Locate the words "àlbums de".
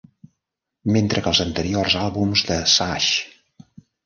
2.05-2.59